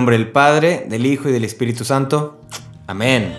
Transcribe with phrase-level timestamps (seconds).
[0.00, 2.40] Nombre del Padre, del Hijo y del Espíritu Santo.
[2.86, 3.36] Amén.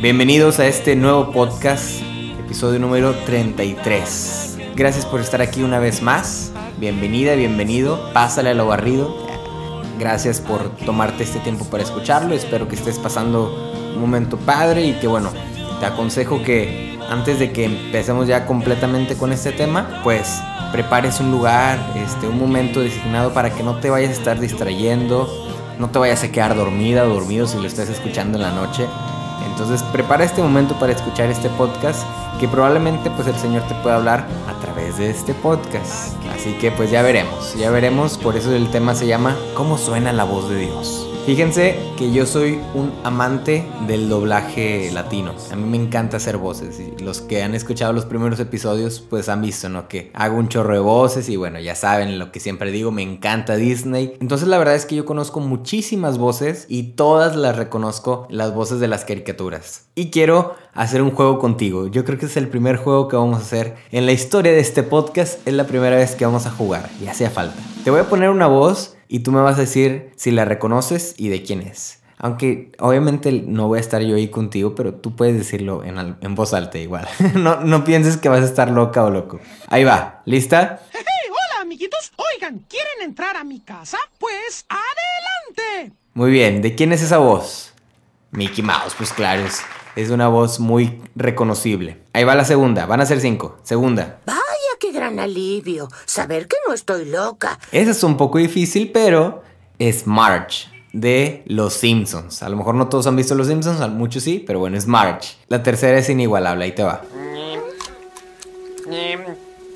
[0.00, 2.00] Bienvenidos a este nuevo podcast,
[2.42, 4.56] episodio número 33.
[4.74, 6.52] Gracias por estar aquí una vez más.
[6.78, 8.10] Bienvenida, bienvenido.
[8.14, 9.14] Pásale a lo barrido.
[9.98, 12.34] Gracias por tomarte este tiempo para escucharlo.
[12.34, 15.30] Espero que estés pasando un momento padre y que bueno,
[15.80, 20.40] te aconsejo que antes de que empecemos ya completamente con este tema, pues
[20.72, 25.49] prepares un lugar, este, un momento designado para que no te vayas a estar distrayendo,
[25.80, 28.86] no te vayas a quedar dormida o dormido si lo estás escuchando en la noche.
[29.50, 32.02] Entonces prepara este momento para escuchar este podcast
[32.38, 36.14] que probablemente pues el Señor te pueda hablar a través de este podcast.
[36.34, 40.12] Así que pues ya veremos, ya veremos, por eso el tema se llama ¿Cómo suena
[40.12, 40.99] la voz de Dios?
[41.30, 45.32] Fíjense que yo soy un amante del doblaje latino.
[45.52, 46.80] A mí me encanta hacer voces.
[46.80, 49.86] Y los que han escuchado los primeros episodios, pues han visto, ¿no?
[49.86, 53.02] Que hago un chorro de voces y bueno, ya saben lo que siempre digo, me
[53.02, 54.16] encanta Disney.
[54.20, 58.80] Entonces la verdad es que yo conozco muchísimas voces y todas las reconozco las voces
[58.80, 59.84] de las caricaturas.
[59.94, 61.86] Y quiero hacer un juego contigo.
[61.86, 64.58] Yo creo que es el primer juego que vamos a hacer en la historia de
[64.58, 65.46] este podcast.
[65.46, 67.62] Es la primera vez que vamos a jugar y hacía falta.
[67.84, 71.14] Te voy a poner una voz y tú me vas a decir si la reconoces
[71.18, 71.98] y de quién es.
[72.16, 76.54] Aunque obviamente no voy a estar yo ahí contigo, pero tú puedes decirlo en, voz
[76.54, 77.08] alta igual.
[77.34, 79.40] no, no pienses que vas a estar loca o loco.
[79.66, 80.80] Ahí va, ¿lista?
[80.92, 83.98] Hey, hola amiguitos, oigan, ¿quieren entrar a mi casa?
[84.18, 85.96] Pues adelante.
[86.14, 87.74] Muy bien, ¿de quién es esa voz?
[88.30, 89.62] Mickey Mouse, pues claro, es,
[89.96, 92.00] es una voz muy reconocible.
[92.12, 93.58] Ahí va la segunda, van a ser cinco.
[93.64, 94.20] Segunda
[94.88, 97.58] gran alivio saber que no estoy loca.
[97.72, 99.42] Esa es un poco difícil, pero
[99.78, 102.42] es March de Los Simpsons.
[102.42, 105.36] A lo mejor no todos han visto Los Simpsons, muchos sí, pero bueno, es March.
[105.48, 107.02] La tercera es inigualable, ahí te va.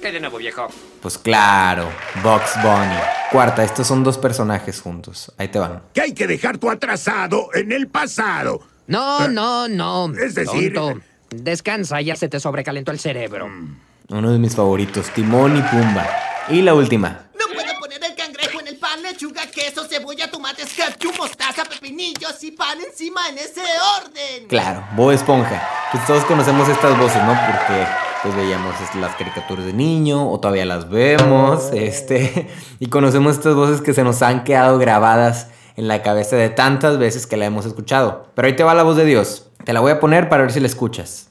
[0.03, 0.67] ¿Qué de nuevo, viejo?
[1.01, 1.89] Pues claro,
[2.23, 2.99] Box Bunny.
[3.31, 5.33] Cuarta, estos son dos personajes juntos.
[5.39, 5.83] Ahí te van.
[5.95, 8.61] Que hay que dejar tu atrasado en el pasado.
[8.87, 10.13] No, no, no.
[10.15, 10.75] Es decir...
[11.31, 13.51] Descansa, ya se te sobrecalentó el cerebro.
[14.11, 16.07] Uno de mis favoritos, Timón y Pumba.
[16.51, 17.27] Y la última.
[17.39, 22.45] No puedo poner el cangrejo en el pan, lechuga, queso, cebolla, tomates, ketchup, mostaza, pepinillos
[22.45, 23.63] y pan encima en ese
[23.99, 24.47] orden.
[24.49, 25.67] Claro, Bob Esponja.
[25.91, 27.33] Pues todos conocemos estas voces, ¿no?
[27.33, 27.87] Porque
[28.23, 32.51] pues veíamos las caricaturas de niño o todavía las vemos, este,
[32.81, 36.99] y conocemos estas voces que se nos han quedado grabadas en la cabeza de tantas
[36.99, 38.27] veces que la hemos escuchado.
[38.35, 39.49] Pero ahí te va la voz de Dios.
[39.65, 41.31] Te la voy a poner para ver si la escuchas.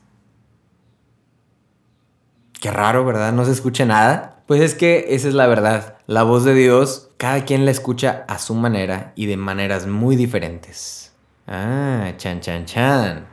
[2.64, 3.34] Qué raro, ¿verdad?
[3.34, 4.42] No se escucha nada.
[4.48, 5.98] Pues es que esa es la verdad.
[6.08, 10.16] La voz de Dios, cada quien la escucha a su manera y de maneras muy
[10.16, 11.12] diferentes.
[11.46, 13.28] Ah, chan, chan, chan.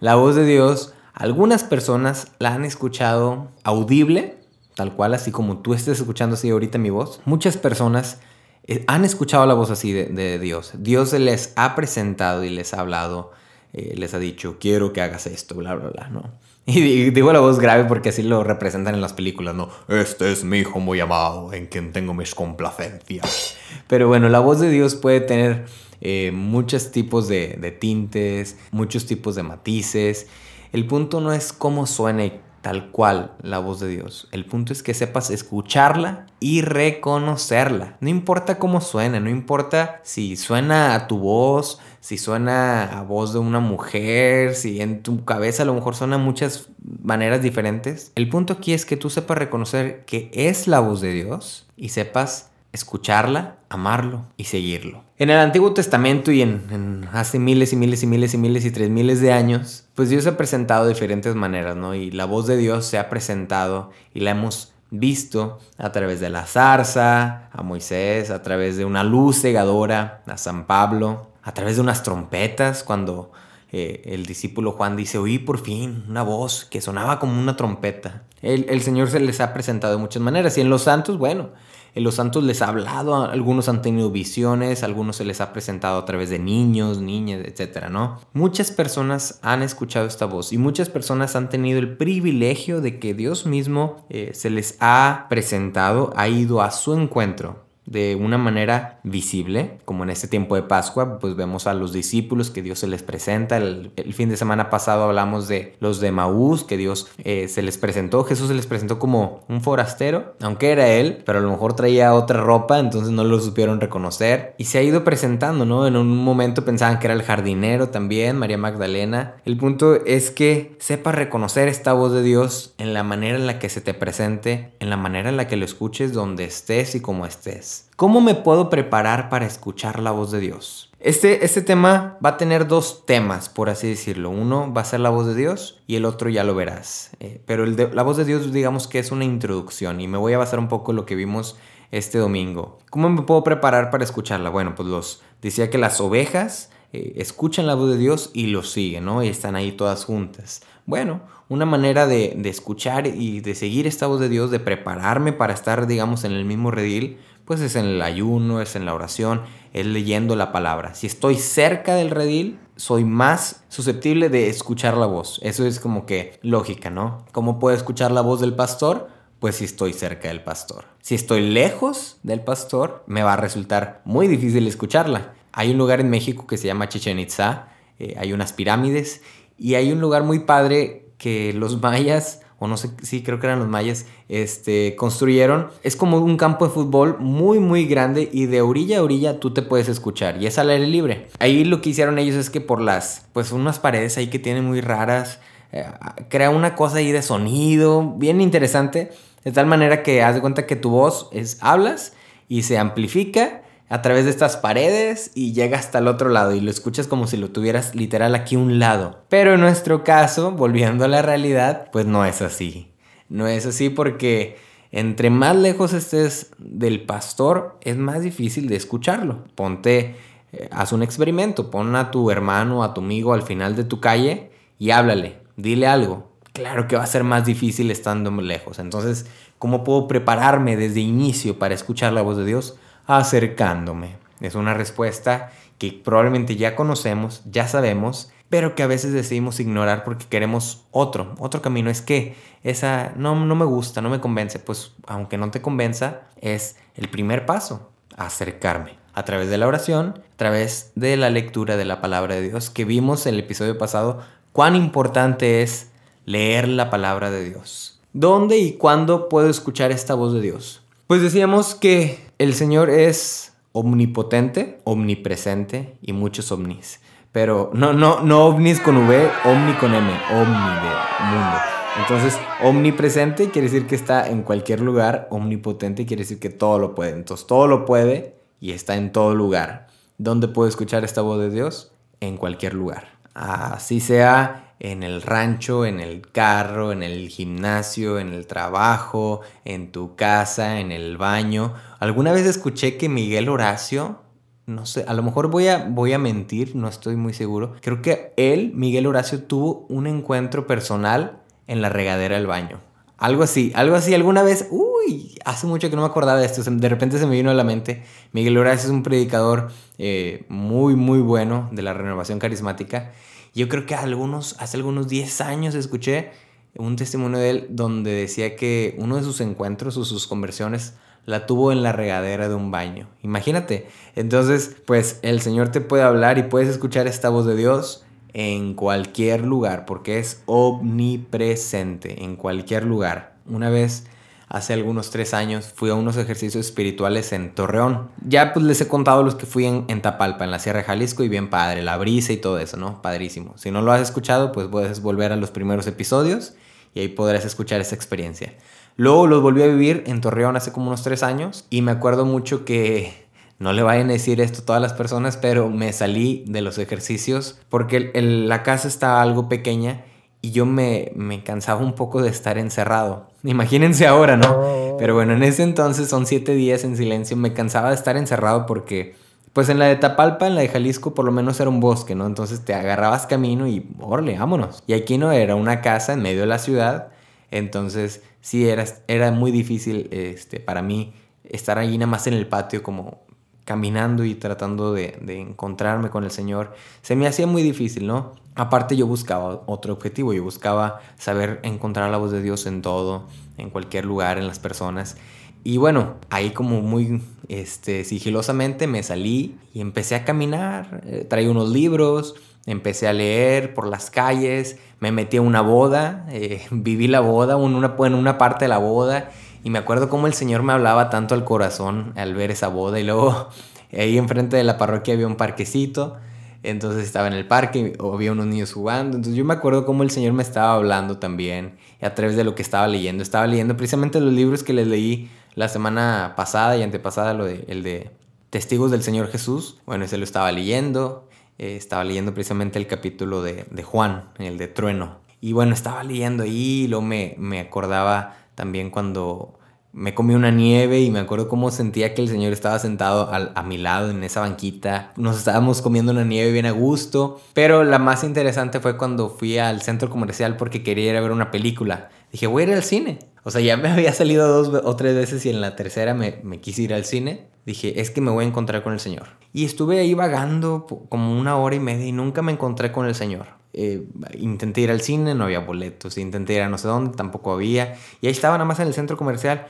[0.00, 4.38] La voz de Dios, algunas personas la han escuchado audible,
[4.74, 7.20] tal cual, así como tú estés escuchando así ahorita mi voz.
[7.26, 8.20] Muchas personas
[8.64, 10.72] eh, han escuchado la voz así de, Dios.
[10.78, 13.32] Dios les ha presentado y les ha hablado,
[13.74, 16.39] eh, les ha dicho, quiero que hagas esto, bla, bla, bla, ¿no?
[16.66, 19.68] Y digo la voz grave porque así lo representan en las películas, ¿no?
[19.88, 23.56] Este es mi hijo muy amado, en quien tengo mis complacencias.
[23.88, 25.66] Pero bueno, la voz de Dios puede tener
[26.00, 30.28] eh, muchos tipos de, de, tintes, muchos tipos de matices.
[30.72, 34.28] El punto no es cómo suene tal cual la voz de Dios.
[34.32, 37.96] El punto es que sepas escucharla y reconocerla.
[38.00, 43.32] No importa cómo suene, no importa si suena a tu voz, si suena a voz
[43.32, 46.68] de una mujer, si en tu cabeza a lo mejor suena muchas
[47.04, 48.10] maneras diferentes.
[48.16, 51.90] El punto aquí es que tú sepas reconocer que es la voz de Dios y
[51.90, 55.04] sepas escucharla, amarlo y seguirlo.
[55.18, 58.72] En el Antiguo Testamento y en, hace miles y miles y miles y miles y
[58.72, 61.94] tres miles de años, pues Dios se ha presentado de diferentes maneras, ¿no?
[61.94, 66.30] Y la voz de Dios se ha presentado y la hemos visto a través de
[66.30, 71.74] la zarza, a Moisés, a través de una luz cegadora, a San Pablo, a través
[71.74, 73.32] de unas trompetas, cuando
[73.72, 78.22] eh, el discípulo Juan dice, oí por fin una voz que sonaba como una trompeta.
[78.40, 81.50] El, Señor se les ha presentado de muchas maneras y en los santos, bueno,
[81.96, 85.98] en los santos les ha hablado, algunos han tenido visiones, algunos se les ha presentado
[85.98, 88.20] a través de niños, niñas, etcétera, ¿no?
[88.32, 93.12] Muchas personas han escuchado esta voz y muchas personas han tenido el privilegio de que
[93.12, 99.00] Dios mismo eh, se les ha presentado, ha ido a su encuentro de una manera
[99.02, 102.86] visible, como en este tiempo de Pascua, pues vemos a los discípulos que Dios se
[102.86, 103.56] les presenta.
[103.56, 107.78] El, fin de semana pasado hablamos de los de Maús, que Dios eh, se les
[107.78, 108.22] presentó.
[108.22, 112.14] Jesús se les presentó como un forastero, aunque era él, pero a lo mejor traía
[112.14, 114.54] otra ropa, entonces no lo supieron reconocer.
[114.56, 115.88] Y se ha ido presentando, ¿no?
[115.88, 119.34] En un momento pensaban que era el jardinero también, María Magdalena.
[119.44, 123.58] El punto es que sepa reconocer esta voz de Dios en la manera en la
[123.58, 127.00] que se te presente, en la manera en la que lo escuches, donde estés y
[127.00, 127.79] como estés.
[127.96, 130.90] ¿Cómo me puedo preparar para escuchar la voz de Dios?
[131.00, 134.28] Este, este tema va a tener dos temas, por así decirlo.
[134.28, 137.10] Uno va a ser la voz de Dios y el otro ya lo verás.
[137.20, 140.38] Eh, pero la voz de Dios digamos que es una introducción y me voy a
[140.38, 141.56] basar un poco en lo que vimos
[141.90, 142.78] este domingo.
[142.90, 144.50] ¿Cómo me puedo preparar para escucharla?
[144.50, 148.62] Bueno, pues los decía que las ovejas eh, escuchan la voz de Dios y lo
[148.62, 149.22] siguen, ¿no?
[149.22, 150.62] Y están ahí todas juntas.
[150.86, 155.32] Bueno, una manera de, de escuchar y de seguir esta voz de Dios, de prepararme
[155.32, 157.18] para estar, digamos, en el mismo redil,
[157.50, 159.42] pues es en el ayuno, es en la oración,
[159.72, 160.94] es leyendo la palabra.
[160.94, 165.40] Si estoy cerca del redil, soy más susceptible de escuchar la voz.
[165.42, 167.26] Eso es como que lógica, ¿no?
[167.32, 169.08] ¿Cómo puedo escuchar la voz del pastor?
[169.40, 170.84] Pues si estoy cerca del pastor.
[171.02, 175.32] Si estoy lejos del pastor, me va a resultar muy difícil escucharla.
[175.50, 179.22] Hay un lugar en México que se llama Chichen Itza, eh, hay unas pirámides
[179.58, 183.46] y hay un lugar muy padre que los mayas o no sé, sí, creo que
[183.46, 185.70] eran los mayas, este, construyeron.
[185.82, 189.52] Es como un campo de fútbol muy, muy grande y de orilla a orilla tú
[189.54, 191.28] te puedes escuchar y es al aire libre.
[191.38, 194.66] Ahí lo que hicieron ellos es que por las, pues unas paredes ahí que tienen
[194.66, 195.40] muy raras,
[195.72, 195.86] eh,
[196.28, 199.10] crea una cosa ahí de sonido, bien interesante,
[199.42, 202.12] de tal manera que haz de cuenta que tu voz es, hablas
[202.46, 203.59] y se amplifica
[203.90, 207.26] a través de estas paredes y llega hasta el otro lado y lo escuchas como
[207.26, 209.24] si lo tuvieras literal aquí un lado.
[209.28, 212.92] Pero en nuestro caso, volviendo a la realidad, pues no es así.
[213.28, 214.56] No es así porque
[214.92, 219.44] entre más lejos estés del pastor, es más difícil de escucharlo.
[219.56, 220.14] Ponte,
[220.52, 223.98] eh, haz un experimento, pon a tu hermano, a tu amigo al final de tu
[223.98, 226.30] calle y háblale, dile algo.
[226.52, 228.78] Claro que va a ser más difícil estando lejos.
[228.78, 229.26] Entonces,
[229.58, 232.76] ¿cómo puedo prepararme desde inicio para escuchar la voz de Dios?
[233.18, 234.16] Acercándome.
[234.40, 240.04] Es una respuesta que probablemente ya conocemos, ya sabemos, pero que a veces decidimos ignorar
[240.04, 241.90] porque queremos otro, otro camino.
[241.90, 244.60] Es que esa no, no me gusta, no me convence.
[244.60, 248.98] Pues aunque no te convenza, es el primer paso, acercarme.
[249.12, 252.70] A través de la oración, a través de la lectura de la palabra de Dios,
[252.70, 254.20] que vimos en el episodio pasado,
[254.52, 255.90] cuán importante es
[256.26, 258.00] leer la palabra de Dios.
[258.12, 260.82] ¿Dónde y cuándo puedo escuchar esta voz de Dios?
[261.10, 267.00] Pues decíamos que el Señor es omnipotente, omnipresente y muchos ovnis.
[267.32, 271.56] Pero no, no, no ovnis con V, omni con M, omni de mundo.
[271.98, 276.94] Entonces, omnipresente quiere decir que está en cualquier lugar, omnipotente quiere decir que todo lo
[276.94, 277.10] puede.
[277.10, 279.88] Entonces, todo lo puede y está en todo lugar.
[280.16, 281.90] ¿Dónde puedo escuchar esta voz de Dios?
[282.20, 283.18] En cualquier lugar.
[283.34, 289.92] Así sea en el rancho, en el carro, en el gimnasio, en el trabajo, en
[289.92, 291.74] tu casa, en el baño.
[292.00, 294.22] Alguna vez escuché que Miguel Horacio,
[294.64, 297.74] no sé, a lo mejor voy a, voy a mentir, no estoy muy seguro.
[297.82, 302.80] Creo que él, Miguel Horacio, tuvo un encuentro personal en la regadera del baño.
[303.18, 306.62] Algo así, algo así, alguna vez, uy, hace mucho que no me acordaba de esto,
[306.62, 308.02] de repente se me vino a la mente.
[308.32, 309.68] Miguel Horacio es un predicador
[309.98, 313.12] eh, muy, muy bueno de la renovación carismática
[313.54, 316.30] yo creo que algunos, hace algunos 10 años escuché
[316.76, 320.94] un testimonio de él donde decía que uno de sus encuentros o sus conversiones
[321.26, 323.08] la tuvo en la regadera de un baño.
[323.22, 323.88] Imagínate.
[324.16, 328.74] Entonces, pues el Señor te puede hablar y puedes escuchar esta voz de Dios en
[328.74, 333.34] cualquier lugar, porque es omnipresente, en cualquier lugar.
[333.46, 334.06] Una vez
[334.50, 338.10] hace algunos tres años fui a unos ejercicios espirituales en Torreón.
[338.26, 341.22] Ya pues les he contado los que fui en, Tapalpa, en la Sierra de Jalisco,
[341.22, 343.00] y bien padre, la brisa y todo eso, ¿no?
[343.00, 343.56] Padrísimo.
[343.56, 346.54] Si no lo has escuchado, pues puedes volver a los primeros episodios
[346.92, 348.54] y ahí podrás escuchar esa experiencia.
[348.96, 352.26] Luego los volví a vivir en Torreón hace como unos tres años y me acuerdo
[352.26, 353.28] mucho que
[353.60, 356.76] no le vayan a decir esto a todas las personas, pero me salí de los
[356.78, 360.04] ejercicios porque la casa está algo pequeña
[360.42, 363.29] y yo me, me cansaba un poco de estar encerrado.
[363.42, 364.96] Imagínense ahora, ¿no?
[364.98, 367.36] Pero bueno, en ese entonces son siete días en silencio.
[367.36, 369.14] Me cansaba de estar encerrado porque,
[369.52, 372.14] pues en la de Tapalpa, en la de Jalisco, por lo menos era un bosque,
[372.14, 372.26] ¿no?
[372.26, 374.82] Entonces te agarrabas camino y, órale, vámonos.
[374.86, 377.08] Y aquí no era una casa en medio de la ciudad.
[377.50, 382.46] Entonces sí era, era muy difícil este, para mí estar ahí nada más en el
[382.46, 383.22] patio como
[383.64, 388.32] caminando y tratando de, de, encontrarme con el Señor, se me hacía muy difícil, ¿no?
[388.54, 393.26] Aparte yo buscaba otro objetivo, yo buscaba saber encontrar la voz de Dios en todo,
[393.58, 395.16] en cualquier lugar, en las personas.
[395.62, 401.50] Y bueno, ahí como muy este, sigilosamente me salí y empecé a caminar, eh, traía
[401.50, 402.34] unos libros,
[402.66, 407.54] empecé a leer por las calles, me metí a una boda, eh, viví la boda,
[407.54, 409.30] en una, en una parte de la boda
[409.62, 412.98] y me acuerdo cómo el Señor me hablaba tanto al corazón al ver esa boda
[412.98, 413.48] y luego
[413.92, 416.16] ahí enfrente de la parroquia había un parquecito.
[416.62, 419.16] Entonces estaba en el parque, o había unos niños jugando.
[419.16, 422.54] Entonces yo me acuerdo cómo el Señor me estaba hablando también a través de lo
[422.54, 423.22] que estaba leyendo.
[423.22, 427.64] Estaba leyendo precisamente los libros que les leí la semana pasada y antepasada, lo de,
[427.68, 428.10] el de
[428.50, 429.78] Testigos del Señor Jesús.
[429.86, 431.28] Bueno, ese lo estaba leyendo.
[431.58, 435.18] eh, estaba leyendo precisamente el capítulo de, de Juan, el de Trueno.
[435.42, 439.58] Y bueno, estaba leyendo ahí y luego me, me acordaba también cuando
[439.92, 443.52] me comí una nieve y me acuerdo cómo sentía que el señor estaba sentado al-
[443.54, 445.12] a mi lado en esa banquita.
[445.16, 447.40] Nos estábamos comiendo una nieve bien a gusto.
[447.54, 451.32] Pero la más interesante fue cuando fui al centro comercial porque quería ir a ver
[451.32, 452.08] una película.
[452.32, 453.18] Dije, voy a ir al cine.
[453.42, 456.40] O sea, ya me había salido dos o tres veces y en la tercera me,
[456.42, 457.46] me quise ir al cine.
[457.66, 459.28] Dije, es que me voy a encontrar con el señor.
[459.52, 463.14] Y estuve ahí vagando como una hora y media y nunca me encontré con el
[463.14, 463.46] señor.
[463.72, 466.18] Eh, intenté ir al cine, no había boletos.
[466.18, 467.96] Intenté ir a no sé dónde, tampoco había.
[468.20, 469.66] Y ahí estaba nada más en el centro comercial.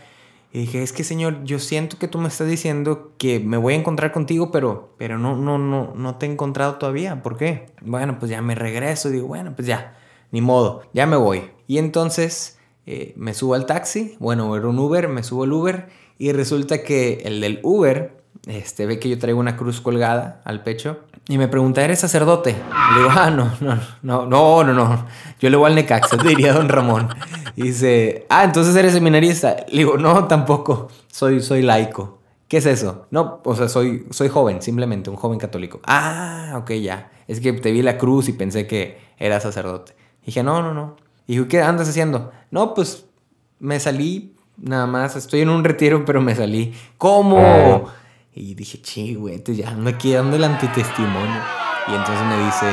[0.53, 3.75] Y dije, es que señor, yo siento que tú me estás diciendo que me voy
[3.75, 7.23] a encontrar contigo, pero, pero no, no, no, no te he encontrado todavía.
[7.23, 7.67] ¿Por qué?
[7.83, 9.11] Bueno, pues ya me regreso.
[9.11, 9.97] Digo, bueno, pues ya,
[10.33, 11.51] ni modo, ya me voy.
[11.69, 12.59] Y entonces
[12.93, 14.17] eh, me subo al taxi.
[14.19, 15.89] Bueno, era un Uber, me subo al Uber.
[16.19, 20.65] Y resulta que el del Uber este, ve que yo traigo una cruz colgada al
[20.65, 20.99] pecho.
[21.29, 22.51] Y me pregunta, ¿eres sacerdote?
[22.51, 25.07] Le digo, ah, no, no, no, no, no, no.
[25.39, 27.09] Yo le voy al Necaxa, diría don Ramón.
[27.55, 29.55] Y dice, ah, entonces eres seminarista.
[29.69, 30.89] Le digo, no, tampoco.
[31.07, 32.19] Soy, soy laico.
[32.49, 33.07] ¿Qué es eso?
[33.13, 35.79] No, o sea, soy, soy joven, simplemente, un joven católico.
[35.85, 37.13] Ah, ok, ya.
[37.29, 39.95] Es que te vi la cruz y pensé que era sacerdote.
[40.27, 40.97] Dije, no, no, no.
[41.31, 42.33] Y dijo, ¿qué andas haciendo?
[42.51, 43.05] No, pues
[43.61, 45.15] me salí, nada más.
[45.15, 46.75] Estoy en un retiro, pero me salí.
[46.99, 47.85] ¿Cómo?
[48.35, 51.41] Y dije, chi, güey, entonces ya ando aquí dando el antitestimonio.
[51.87, 52.67] Y entonces me dice,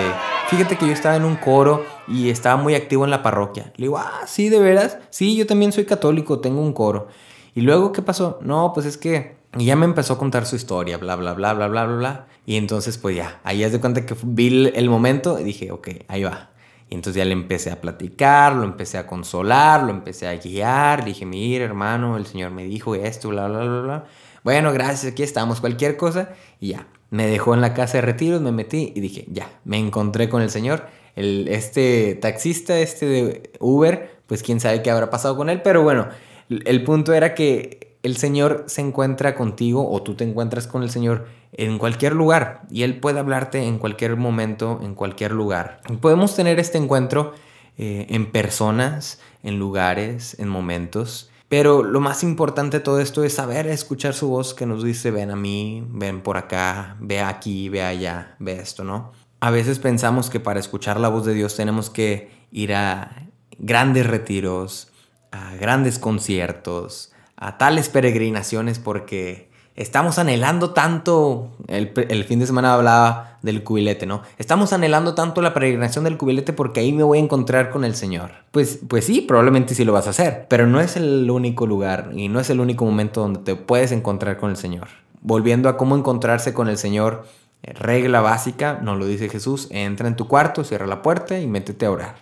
[0.48, 3.72] fíjate que yo estaba en un coro y estaba muy activo en la parroquia.
[3.76, 4.98] Le digo, ah, sí, de veras.
[5.12, 7.10] Sí, yo también soy católico, tengo un coro.
[7.54, 8.40] Y luego, ¿qué pasó?
[8.42, 11.54] No, pues es que y ya me empezó a contar su historia, bla, bla, bla,
[11.54, 12.28] bla, bla, bla, bla.
[12.48, 15.90] Y entonces, pues ya, ahí haz de cuenta que vi el momento y dije, ok,
[16.08, 16.57] ahí va.
[16.90, 21.00] Y entonces ya le empecé a platicar, lo empecé a consolar, lo empecé a guiar.
[21.00, 24.06] Le dije, mira, hermano, el Señor me dijo esto, bla, bla, bla, bla.
[24.44, 26.30] Bueno, gracias, aquí estamos, cualquier cosa.
[26.60, 29.78] Y ya, me dejó en la casa de retiros, me metí y dije, ya, me
[29.78, 30.88] encontré con el Señor.
[31.16, 35.62] El, este taxista, este de Uber, pues quién sabe qué habrá pasado con él.
[35.62, 36.08] Pero bueno,
[36.50, 40.90] el punto era que el Señor se encuentra contigo o tú te encuentras con el
[40.90, 45.82] Señor en cualquier lugar y Él puede hablarte en cualquier momento, en cualquier lugar.
[46.02, 47.34] Podemos tener este encuentro
[47.78, 51.30] eh, en personas, en lugares, en momentos.
[51.50, 55.12] Pero lo más importante de todo esto es saber escuchar su voz que nos dice,
[55.12, 59.12] ven a mí, ven por acá, ve aquí, ve allá, ve esto, ¿no?
[59.40, 64.08] A veces pensamos que para escuchar la voz de Dios tenemos que ir a grandes
[64.08, 64.92] retiros,
[65.32, 72.74] a grandes conciertos, a tales peregrinaciones porque estamos anhelando tanto, el, el fin de semana
[72.74, 74.24] hablaba del cubilete, ¿no?
[74.38, 77.96] Estamos anhelando tanto la peregrinación del cubilete porque ahí me voy a encontrar con el
[77.96, 78.32] Señor.
[78.52, 82.10] Pues, pues sí, probablemente sí lo vas a hacer, pero no es el único lugar
[82.14, 84.88] y no es el único momento donde te puedes encontrar con el Señor.
[85.22, 87.26] Volviendo a cómo encontrarse con el Señor,
[87.62, 91.86] regla básica, nos lo dice Jesús, entra en tu cuarto, cierra la puerta y métete
[91.86, 92.16] a orar.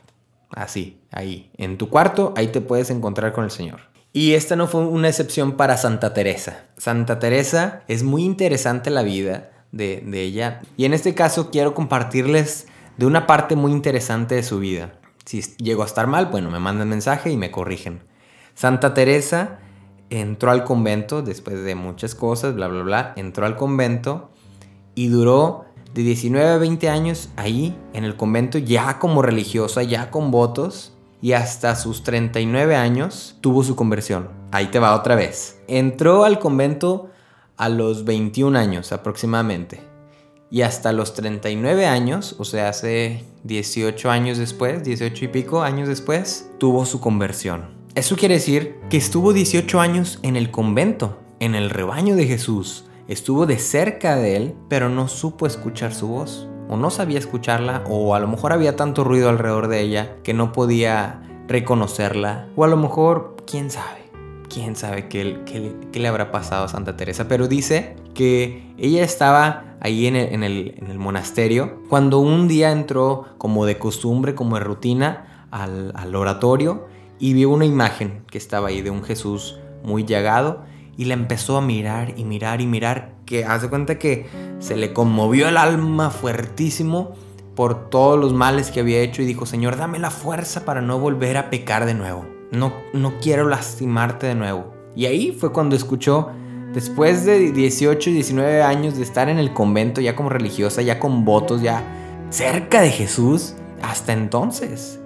[0.50, 3.95] Así, ahí, en tu cuarto, ahí te puedes encontrar con el Señor.
[4.16, 6.68] Y esta no fue una excepción para Santa Teresa.
[6.78, 10.62] Santa Teresa es muy interesante la vida de, de ella.
[10.78, 14.94] Y en este caso quiero compartirles de una parte muy interesante de su vida.
[15.26, 18.04] Si llego a estar mal, bueno, me mandan mensaje y me corrigen.
[18.54, 19.60] Santa Teresa
[20.10, 23.14] entró al convento después de muchas cosas, bla, bla, bla.
[23.18, 24.32] Entró al convento
[24.96, 30.10] y duró de 19 a 20 años ahí en el convento ya como religiosa, ya
[30.10, 30.95] con votos
[31.26, 34.30] y hasta sus 39 años tuvo su conversión.
[34.52, 35.60] Ahí te va otra vez.
[35.68, 37.10] Entró al convento
[37.58, 39.82] a los 21 años aproximadamente
[40.52, 45.88] y hasta los 39 años, o sea, hace 18 años después, 18 y pico años
[45.88, 47.72] después, tuvo su conversión.
[47.96, 52.86] Eso quiere decir que estuvo 18 años en el convento, en el rebaño de Jesús.
[53.08, 56.48] Estuvo de cerca de él, pero no supo escuchar su voz.
[56.70, 60.34] O no sabía escucharla, o a lo mejor había tanto ruido alrededor de ella que
[60.34, 62.48] no podía reconocerla.
[62.56, 64.10] O a lo mejor, quién sabe,
[64.50, 67.28] quién sabe qué, le habrá pasado a Santa Teresa.
[67.28, 73.78] Pero dice que ella estaba ahí en el monasterio cuando un día entró como de
[73.78, 76.86] costumbre, como de rutina, al, al oratorio
[77.18, 80.64] y vio una imagen que estaba ahí de un Jesús muy llagado
[80.98, 84.28] y la empezó a mirar y mirar y mirar que hace cuenta que
[84.60, 87.14] se le conmovió el alma fuertísimo
[87.56, 91.00] por todos los males que había hecho y dijo, Señor, dame la fuerza para no
[91.00, 92.26] volver a pecar de nuevo.
[92.52, 94.74] No, no quiero lastimarte de nuevo.
[94.96, 96.30] Y ahí fue cuando escuchó,
[96.74, 101.00] después de 18 y 19 años de estar en el convento ya como religiosa, ya
[101.00, 101.84] con votos, ya
[102.30, 105.00] cerca de Jesús, hasta entonces.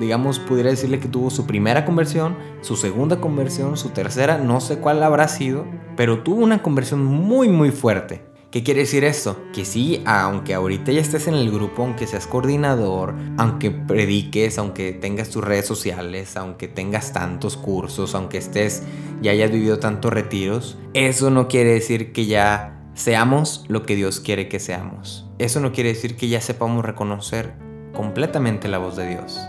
[0.00, 4.78] digamos, pudiera decirle que tuvo su primera conversión, su segunda conversión, su tercera, no sé
[4.78, 8.32] cuál habrá sido, pero tuvo una conversión muy, muy fuerte.
[8.52, 9.42] ¿Qué quiere decir esto?
[9.54, 14.92] Que sí, aunque ahorita ya estés en el grupo, aunque seas coordinador, aunque prediques, aunque
[14.92, 18.82] tengas tus redes sociales, aunque tengas tantos cursos, aunque estés,
[19.22, 24.20] ya hayas vivido tantos retiros, eso no quiere decir que ya seamos lo que Dios
[24.20, 25.26] quiere que seamos.
[25.38, 27.54] Eso no quiere decir que ya sepamos reconocer
[27.94, 29.40] completamente la voz de Dios.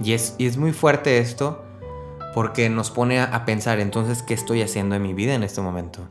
[0.00, 1.63] Y es, y es muy fuerte esto
[2.34, 6.08] porque nos pone a, pensar entonces qué estoy haciendo en mi vida en este momento.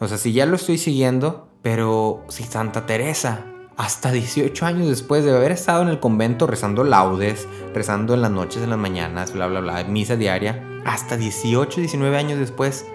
[0.00, 3.44] O sea, si ya lo estoy siguiendo, pero si Santa Teresa,
[3.76, 8.30] hasta 18 años después de haber estado en el convento rezando laudes, rezando en las
[8.30, 12.86] noches, en las mañanas, bla, bla, bla, misa diaria, hasta 18, 19 años después,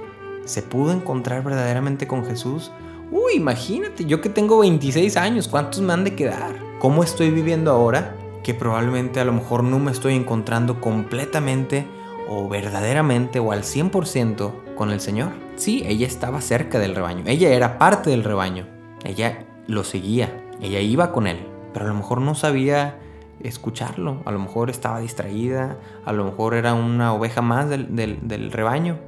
[0.46, 2.72] se pudo encontrar verdaderamente con Jesús.
[3.12, 6.56] Uy, imagínate, yo que tengo 26 años, ¿cuántos me han de quedar?
[6.80, 8.16] ¿Cómo estoy viviendo ahora?
[8.44, 11.86] Que probablemente a lo mejor no me estoy encontrando completamente
[12.30, 15.32] o verdaderamente o al 100% con el Señor.
[15.56, 18.68] Sí, ella estaba cerca del rebaño, ella era parte del rebaño,
[19.04, 21.40] ella lo seguía, ella iba con él,
[21.74, 23.00] pero a lo mejor no sabía
[23.42, 28.20] escucharlo, a lo mejor estaba distraída, a lo mejor era una oveja más del, del,
[28.28, 29.00] del rebaño.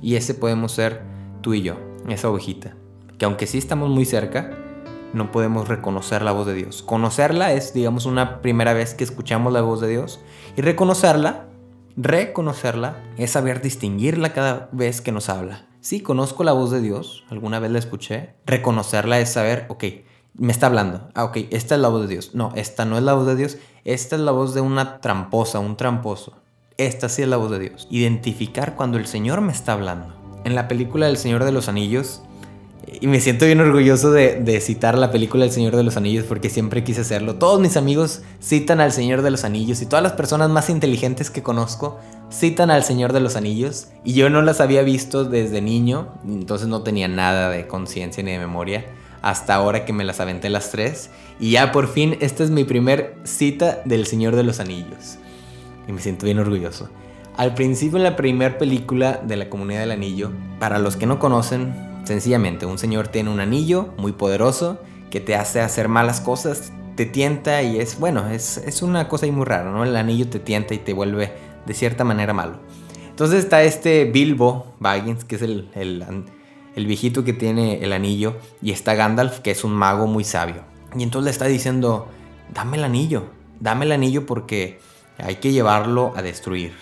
[0.00, 1.02] Y ese podemos ser
[1.42, 1.76] tú y yo,
[2.08, 2.74] esa ovejita,
[3.18, 4.50] que aunque sí estamos muy cerca,
[5.12, 6.82] no podemos reconocer la voz de Dios.
[6.82, 10.20] Conocerla es, digamos, una primera vez que escuchamos la voz de Dios.
[10.56, 11.44] Y reconocerla,
[11.96, 15.66] reconocerla, es saber distinguirla cada vez que nos habla.
[15.80, 18.34] Sí, conozco la voz de Dios, alguna vez la escuché.
[18.46, 19.84] Reconocerla es saber, ok,
[20.34, 21.08] me está hablando.
[21.14, 22.34] Ah, ok, esta es la voz de Dios.
[22.34, 23.58] No, esta no es la voz de Dios.
[23.84, 26.34] Esta es la voz de una tramposa, un tramposo.
[26.78, 27.86] Esta sí es la voz de Dios.
[27.90, 30.14] Identificar cuando el Señor me está hablando.
[30.44, 32.22] En la película del Señor de los Anillos,
[32.86, 36.50] y me siento bien orgulloso de, citar la película El Señor de los Anillos porque
[36.50, 37.36] siempre quise hacerlo.
[37.36, 41.30] Todos mis amigos citan al Señor de los Anillos y todas las personas más inteligentes
[41.30, 41.98] que conozco
[42.32, 43.88] citan al Señor de los Anillos.
[44.04, 48.32] Y yo no las había visto desde niño, entonces no tenía nada de conciencia ni
[48.32, 48.84] de memoria.
[49.20, 51.10] Hasta ahora que me las aventé las tres.
[51.38, 55.18] Y ya por fin, esta es mi primer cita del Señor de los Anillos.
[55.86, 56.88] Y me siento bien orgulloso.
[57.36, 61.18] Al principio en la primera película de la Comunidad del Anillo, para los que no
[61.18, 66.72] conocen, Sencillamente, un señor tiene un anillo muy poderoso que te hace hacer malas cosas,
[66.96, 69.84] te tienta y es, bueno, es, es una cosa ahí muy rara, ¿no?
[69.84, 71.32] El anillo te tienta y te vuelve
[71.66, 72.58] de cierta manera malo.
[73.08, 76.04] Entonces está este Bilbo Baggins, que es el, el,
[76.74, 80.62] el viejito que tiene el anillo, y está Gandalf, que es un mago muy sabio.
[80.96, 82.08] Y entonces le está diciendo,
[82.52, 83.24] dame el anillo,
[83.60, 84.80] dame el anillo porque
[85.18, 86.72] hay que llevarlo a destruir.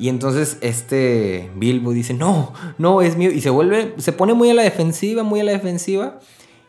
[0.00, 3.30] Y entonces este Bilbo dice, no, no, es mío.
[3.30, 6.20] Y se vuelve, se pone muy a la defensiva, muy a la defensiva.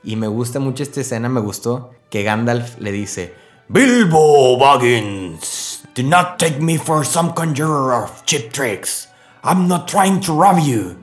[0.03, 3.33] Y me gusta mucho esta escena, me gustó que Gandalf le dice,
[3.69, 9.07] Bilbo Baggins, do not take me for some conjurer of cheap tricks.
[9.45, 10.97] I'm not trying to rob you.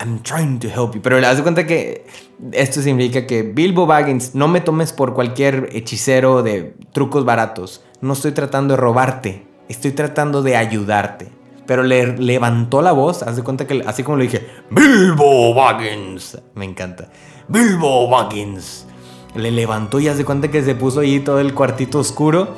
[0.00, 1.02] I'm trying to help you.
[1.02, 2.06] Pero le das cuenta que
[2.52, 7.84] esto significa que Bilbo Baggins, no me tomes por cualquier hechicero de trucos baratos.
[8.00, 11.37] No estoy tratando de robarte, estoy tratando de ayudarte
[11.68, 16.38] pero le levantó la voz, haz de cuenta que así como le dije, Bilbo Baggins,
[16.54, 17.10] me encanta,
[17.46, 18.86] Bilbo Baggins,
[19.36, 22.48] le levantó y haz de cuenta que se puso ahí todo el cuartito oscuro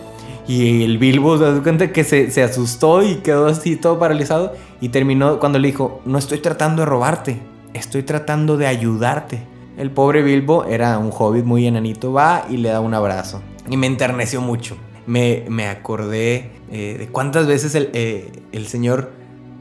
[0.46, 4.52] y el Bilbo se de cuenta que se, se asustó y quedó así todo paralizado
[4.80, 7.42] y terminó cuando le dijo, no estoy tratando de robarte,
[7.74, 9.42] estoy tratando de ayudarte.
[9.76, 13.76] El pobre Bilbo era un hobbit muy enanito, va y le da un abrazo y
[13.76, 19.10] me enterneció mucho me, me acordé eh, de cuántas veces el, eh, el Señor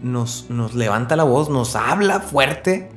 [0.01, 2.89] nos, nos, levanta la voz, nos habla fuerte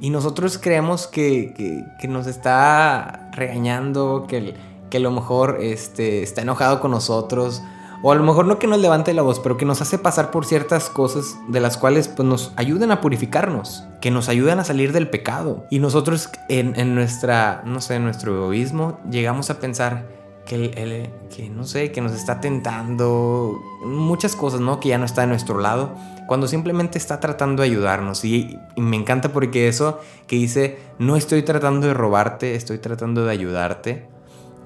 [0.00, 4.54] y nosotros creemos que, que, que nos está regañando, que,
[4.88, 7.62] que a lo mejor este, está enojado con nosotros.
[8.02, 10.30] O a lo mejor no que nos levante la voz, pero que nos hace pasar
[10.30, 14.64] por ciertas cosas de las cuales pues, nos ayudan a purificarnos, que nos ayudan a
[14.64, 15.66] salir del pecado.
[15.68, 20.06] Y nosotros en, en nuestra, no sé, en nuestro egoísmo, llegamos a pensar,
[20.56, 24.80] que, no sé, que nos está tentando, muchas cosas, ¿no?
[24.80, 25.94] Que ya no está a nuestro lado,
[26.26, 28.24] cuando simplemente está tratando de ayudarnos.
[28.24, 33.32] Y, me encanta porque eso que dice, no estoy tratando de robarte, estoy tratando de
[33.32, 34.08] ayudarte.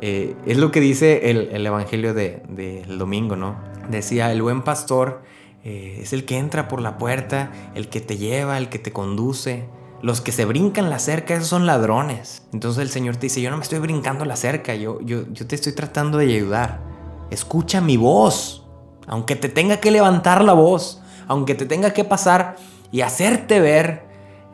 [0.00, 3.56] Eh, es lo que dice el, el Evangelio del de, de domingo, ¿no?
[3.90, 5.22] Decía, el buen pastor
[5.64, 8.92] eh, es el que entra por la puerta, el que te lleva, el que te
[8.92, 9.64] conduce.
[10.02, 12.42] Los que se brincan la cerca, esos son ladrones.
[12.52, 15.46] Entonces el Señor te dice, yo no me estoy brincando la cerca, yo, yo, yo
[15.46, 16.80] te estoy tratando de ayudar.
[17.30, 18.66] Escucha mi voz,
[19.06, 22.56] aunque te tenga que levantar la voz, aunque te tenga que pasar
[22.92, 24.04] y hacerte ver.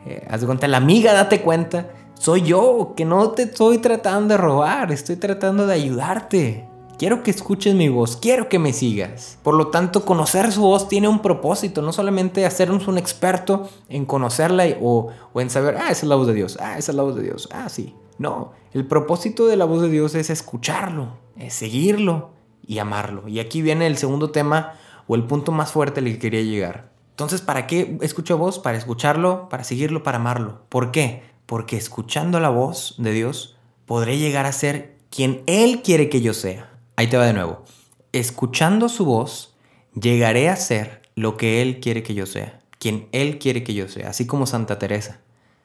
[0.05, 4.33] Eh, haz de cuenta, la amiga, date cuenta, soy yo, que no te estoy tratando
[4.33, 6.70] de robar, estoy tratando de ayudarte.
[7.01, 9.39] Quiero que escuches mi voz, quiero que me sigas.
[9.41, 14.05] Por lo tanto, conocer su voz tiene un propósito, no solamente hacernos un experto en
[14.05, 16.95] conocerla o, o en saber, ah, esa es la voz de Dios, ah, esa es
[16.95, 17.95] la voz de Dios, ah, sí.
[18.19, 22.33] No, el propósito de la voz de Dios es escucharlo, es seguirlo
[22.67, 23.27] y amarlo.
[23.27, 24.73] Y aquí viene el segundo tema
[25.07, 26.91] o el punto más fuerte al que quería llegar.
[27.09, 28.59] Entonces, ¿para qué escucho voz?
[28.59, 30.61] Para escucharlo, para seguirlo, para amarlo.
[30.69, 31.23] ¿Por qué?
[31.47, 36.35] Porque escuchando la voz de Dios podré llegar a ser quien Él quiere que yo
[36.35, 36.70] sea.
[36.95, 37.63] Ahí te va de nuevo.
[38.11, 39.55] Escuchando su voz,
[39.99, 43.87] llegaré a ser lo que Él quiere que yo sea, quien Él quiere que yo
[43.87, 45.21] sea, así como Santa Teresa.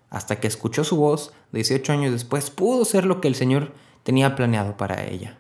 [0.09, 4.37] Hasta que escuchó su voz, 18 años después, pudo ser lo que el Señor tenía
[4.37, 5.39] planeado para ella.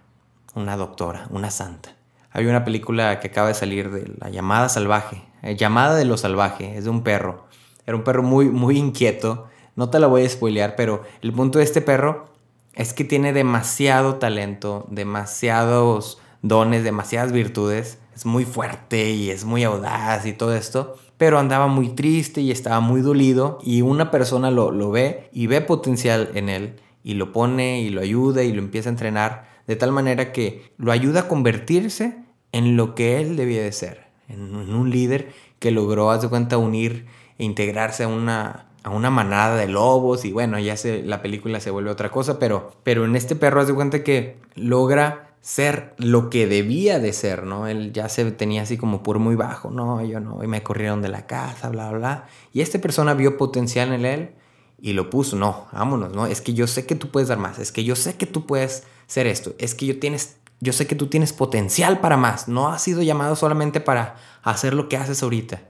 [0.54, 1.94] Una doctora, una santa.
[2.32, 6.16] Hay una película que acaba de salir de La llamada salvaje, eh, llamada de lo
[6.16, 7.46] salvaje, es de un perro.
[7.86, 9.46] Era un perro muy, muy inquieto.
[9.76, 12.35] No te la voy a spoilear, pero el punto de este perro
[12.76, 17.98] es que tiene demasiado talento, demasiados dones, demasiadas virtudes.
[18.14, 20.96] Es muy fuerte y es muy audaz y todo esto.
[21.16, 23.58] Pero andaba muy triste y estaba muy dolido.
[23.62, 26.76] Y una persona lo, lo ve y ve potencial en él.
[27.02, 29.48] Y lo pone y lo ayuda y lo empieza a entrenar.
[29.66, 32.18] De tal manera que lo ayuda a convertirse
[32.52, 34.06] en lo que él debía de ser.
[34.28, 37.06] En, un líder que logró, haz de cuenta, unir
[37.38, 41.58] e integrarse a una, a una manada de lobos y bueno, ya se, la película
[41.58, 45.96] se vuelve otra cosa, pero, pero en este perro haz de cuenta que logra ser
[45.98, 47.66] lo que debía de ser, ¿no?
[47.66, 51.02] Él ya se tenía así como por muy bajo, no, yo no, y me corrieron
[51.02, 52.24] de la casa, bla, bla, bla.
[52.52, 54.30] Y esta persona vio potencial en él
[54.80, 56.26] y lo puso, no, vámonos, ¿no?
[56.26, 58.46] Es que yo sé que tú puedes dar más, es que yo sé que tú
[58.46, 62.46] puedes ser esto, es que yo tienes, yo sé que tú tienes potencial para más,
[62.46, 65.60] no has sido llamado solamente para hacer lo que haces ahorita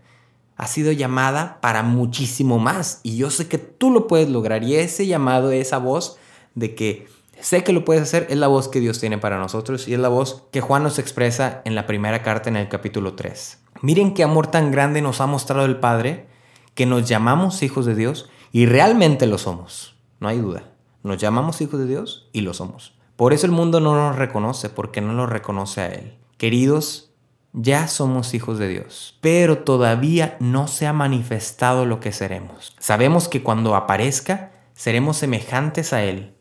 [0.57, 3.01] ha sido llamada para muchísimo más.
[3.03, 4.65] Y yo sé que tú lo puedes lograr.
[4.65, 6.17] Y ese llamado, esa voz
[6.55, 7.09] de que
[7.41, 10.01] sé que lo puedes hacer, es la voz que Dios tiene para nosotros y es
[10.01, 13.59] la voz que Juan nos expresa en la primera carta en el capítulo 3.
[13.83, 16.27] Miren qué amor tan grande nos ha mostrado el Padre,
[16.75, 19.97] que nos llamamos hijos de Dios y realmente lo somos.
[20.21, 20.65] No hay duda.
[21.03, 22.95] Nos llamamos hijos de Dios y lo somos.
[23.17, 26.15] Por eso el mundo no nos reconoce, porque no lo reconoce a Él.
[26.37, 27.06] Queridos,
[27.59, 32.77] ya somos hijos de Dios, pero todavía no se ha manifestado lo que seremos.
[32.79, 36.35] Sabemos que cuando aparezca, seremos semejantes a Él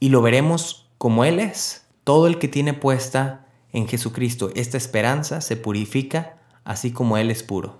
[0.00, 1.86] y lo veremos como Él es.
[2.02, 7.44] Todo el que tiene puesta en Jesucristo esta esperanza se purifica así como Él es
[7.44, 7.78] puro.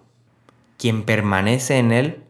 [0.78, 2.22] Quien permanece en Él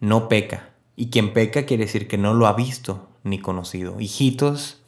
[0.00, 4.00] no peca, y quien peca quiere decir que no lo ha visto ni conocido.
[4.00, 4.82] Hijitos,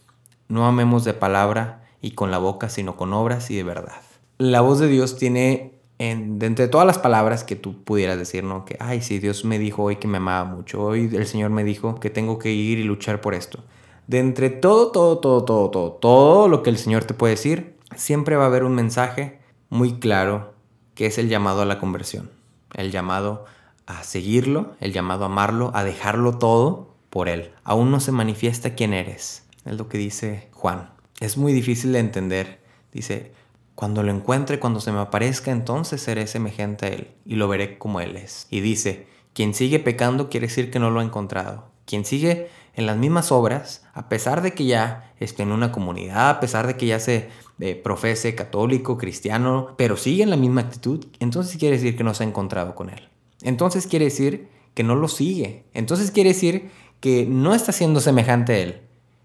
[0.48, 4.02] no amemos de palabra y con la boca, sino con obras y de verdad
[4.38, 8.44] la voz de Dios tiene, en, de entre todas las palabras que tú pudieras decir,
[8.44, 8.64] ¿no?
[8.64, 11.64] Que, ay, sí, Dios me dijo hoy que me amaba mucho, hoy el Señor me
[11.64, 13.60] dijo que tengo que ir y luchar por esto.
[14.06, 17.76] De entre todo, todo, todo, todo, todo, todo lo que el Señor te puede decir,
[17.96, 20.54] siempre va a haber un mensaje muy claro
[20.94, 22.30] que es el llamado a la conversión,
[22.74, 23.44] el llamado
[23.86, 27.50] a seguirlo, el llamado a amarlo, a dejarlo todo por Él.
[27.64, 30.90] Aún no se manifiesta quién eres, es lo que dice Juan.
[31.20, 32.60] Es muy difícil de entender.
[32.92, 33.32] Dice,
[33.74, 37.78] cuando lo encuentre, cuando se me aparezca, entonces seré semejante a Él y lo veré
[37.78, 38.46] como Él es.
[38.50, 41.70] Y dice, quien sigue pecando quiere decir que no lo ha encontrado.
[41.86, 46.30] Quien sigue en las mismas obras, a pesar de que ya esté en una comunidad,
[46.30, 47.28] a pesar de que ya se
[47.60, 52.14] eh, profese católico, cristiano, pero sigue en la misma actitud, entonces quiere decir que no
[52.14, 53.08] se ha encontrado con Él.
[53.42, 55.64] Entonces quiere decir que no lo sigue.
[55.74, 58.80] Entonces quiere decir que no está siendo semejante a Él.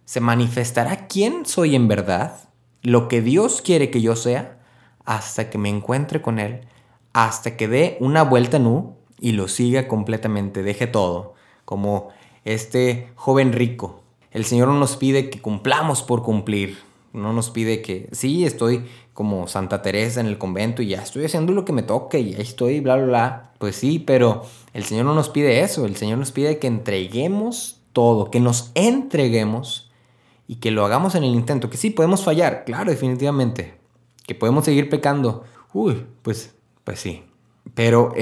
[0.06, 2.47] ¿Se manifestará quién soy en verdad?
[2.82, 4.60] Lo que Dios quiere que yo sea
[5.06, 6.62] hasta que me encuentre con Él,
[7.14, 11.34] hasta que dé una vuelta nu y lo siga completamente, deje todo,
[11.66, 12.10] como
[12.46, 14.04] este joven rico.
[14.32, 16.78] El Señor no nos pide que cumplamos por cumplir,
[17.14, 21.26] no nos pide que, sí, estoy como Santa Teresa en el convento y ya estoy
[21.26, 23.52] haciendo lo que me toque y ahí estoy, bla, bla, bla.
[23.58, 27.80] Pues sí, pero el Señor no nos pide eso, el Señor nos pide que entreguemos
[27.94, 29.87] todo, que nos entreguemos
[30.48, 31.70] y que lo hagamos en el intento.
[31.70, 33.78] Que sí, podemos fallar, claro, definitivamente.
[34.26, 35.44] Que podemos seguir pecando.
[35.74, 37.24] Uy, pues, pues sí.
[37.76, 38.14] Pero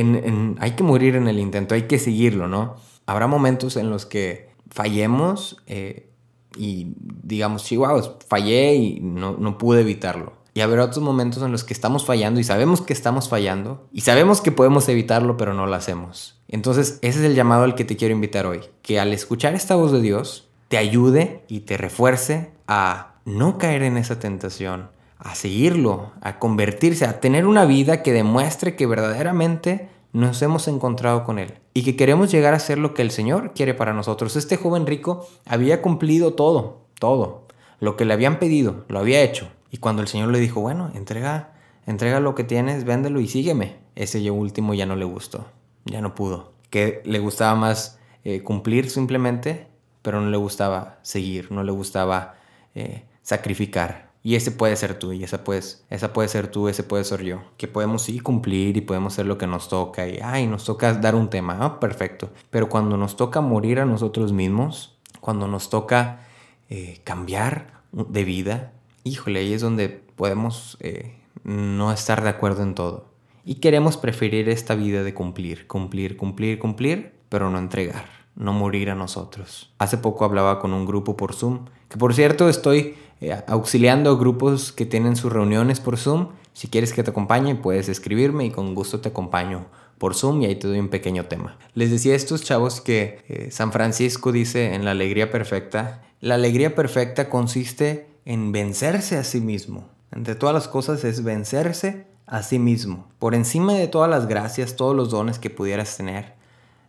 [0.59, 2.75] hay que morir en el intento, hay que seguirlo, ¿no?
[3.05, 6.09] Habrá momentos en los que fallemos eh,
[6.57, 10.33] y digamos, sí, wow, fallé y no, no pude evitarlo.
[10.55, 14.01] Y habrá otros momentos en los que estamos fallando y sabemos que estamos fallando y
[14.01, 16.39] sabemos que podemos evitarlo, pero no lo hacemos.
[16.47, 18.61] Entonces, ese es el llamado al que te quiero invitar hoy.
[18.81, 23.83] Que al escuchar esta voz de Dios, te ayude y te refuerce a no caer
[23.83, 29.89] en esa tentación, a seguirlo, a convertirse, a tener una vida que demuestre que verdaderamente
[30.13, 33.53] nos hemos encontrado con Él y que queremos llegar a ser lo que el Señor
[33.53, 34.35] quiere para nosotros.
[34.35, 37.47] Este joven rico había cumplido todo, todo.
[37.79, 39.49] Lo que le habían pedido, lo había hecho.
[39.71, 41.53] Y cuando el Señor le dijo, bueno, entrega,
[41.85, 45.47] entrega lo que tienes, véndelo y sígueme, ese último ya no le gustó,
[45.83, 46.53] ya no pudo.
[46.69, 49.67] Que le gustaba más eh, cumplir simplemente,
[50.05, 52.35] pero no le gustaba seguir, no le gustaba
[52.75, 54.11] eh, sacrificar.
[54.21, 57.23] Y ese puede ser tú, y esa, puedes, esa puede ser tú, ese puede ser
[57.23, 57.41] yo.
[57.57, 60.07] Que podemos sí cumplir y podemos hacer lo que nos toca.
[60.07, 61.57] Y, ay, nos toca dar un tema.
[61.59, 62.29] Ah, perfecto.
[62.51, 66.21] Pero cuando nos toca morir a nosotros mismos, cuando nos toca
[66.69, 72.75] eh, cambiar de vida, híjole, ahí es donde podemos eh, no estar de acuerdo en
[72.75, 73.09] todo.
[73.43, 78.89] Y queremos preferir esta vida de cumplir, cumplir, cumplir, cumplir, pero no entregar, no morir
[78.89, 79.71] a nosotros.
[79.77, 84.71] Hace poco hablaba con un grupo por Zoom, que por cierto estoy eh, auxiliando grupos
[84.71, 86.29] que tienen sus reuniones por Zoom.
[86.53, 89.67] Si quieres que te acompañe, puedes escribirme y con gusto te acompaño
[89.97, 91.57] por Zoom y ahí te doy un pequeño tema.
[91.73, 96.35] Les decía a estos chavos que eh, San Francisco dice en la alegría perfecta, la
[96.35, 99.89] alegría perfecta consiste en vencerse a sí mismo.
[100.11, 103.07] Entre todas las cosas es vencerse a sí mismo.
[103.19, 106.33] Por encima de todas las gracias, todos los dones que pudieras tener,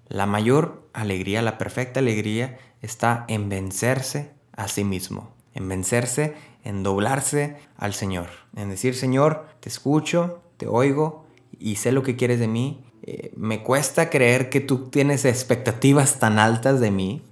[0.09, 5.31] la mayor alegría, la perfecta alegría está en vencerse a sí mismo.
[5.55, 8.29] En vencerse, en doblarse al Señor.
[8.55, 11.27] En decir, Señor, te escucho, te oigo
[11.59, 12.85] y sé lo que quieres de mí.
[13.03, 17.23] Eh, me cuesta creer que tú tienes expectativas tan altas de mí,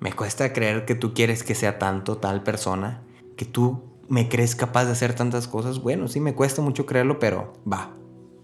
[0.00, 3.00] me cuesta creer que tú quieres que sea tanto tal persona,
[3.38, 5.80] que tú me crees capaz de hacer tantas cosas.
[5.80, 7.90] Bueno, sí me cuesta mucho creerlo, pero va,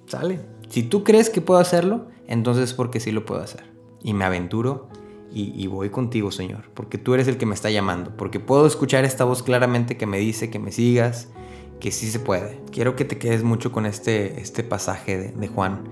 [0.06, 0.40] sale.
[0.70, 3.64] Si tú crees que puedo hacerlo, entonces porque sí lo puedo hacer.
[4.02, 4.88] Y me aventuro
[5.32, 9.04] y, voy contigo, Señor, porque tú eres el que me está llamando, porque puedo escuchar
[9.04, 11.28] esta voz claramente que me dice que me sigas,
[11.78, 12.60] que sí se puede.
[12.72, 15.84] Quiero que te quedes mucho con este, este pasaje de, Juan,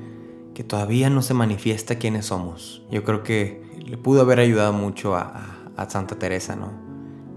[0.55, 2.85] que todavía no se manifiesta quiénes somos.
[2.91, 6.73] Yo creo que le pudo haber ayudado mucho a, a Santa Teresa, ¿no?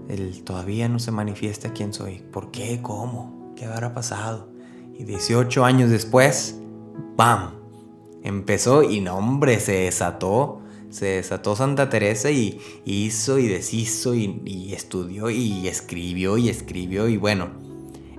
[0.08, 2.18] Él todavía no se manifiesta quién soy.
[2.32, 2.80] ¿Por qué?
[2.82, 3.52] ¿Cómo?
[3.56, 4.48] ¿Qué habrá pasado?
[4.98, 6.61] Y 18 años después,
[7.22, 7.50] ¡bam!
[8.24, 10.60] Empezó y no, hombre, se desató.
[10.90, 17.16] Se desató Santa Teresa y hizo y deshizo y, estudió y escribió y escribió y
[17.16, 17.50] bueno,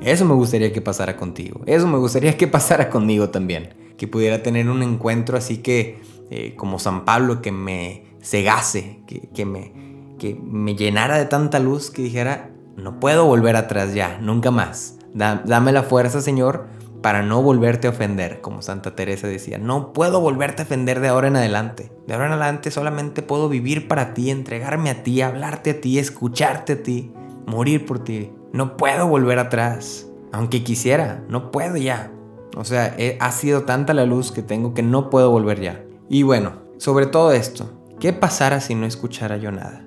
[0.02, 1.62] eso me gustaría que pasara contigo.
[1.66, 3.74] Eso me gustaría que pasara conmigo también.
[3.98, 6.00] Que pudiera tener un encuentro así que,
[6.32, 9.02] eh, como San Pablo, que me cegase,
[9.36, 9.74] que me,
[10.18, 14.98] que me llenara de tanta luz que dijera, no puedo volver atrás ya, nunca más.
[15.13, 16.68] dame la fuerza, Señor,
[17.04, 19.60] para no volverte a ofender, como Santa Teresa decía.
[19.60, 21.92] No puedo volverte a ofender de ahora en adelante.
[22.08, 26.00] De ahora en adelante solamente puedo vivir para ti, entregarme a ti, hablarte a ti,
[26.00, 27.13] escucharte a ti,
[27.46, 28.32] morir por ti.
[28.52, 30.08] No puedo volver atrás.
[30.32, 32.12] Aunque quisiera, no puedo ya.
[32.58, 35.84] O sea, ha sido tanta la luz que tengo que no puedo volver ya.
[36.10, 39.84] Y bueno, sobre todo esto, ¿qué pasara si no escuchara yo nada?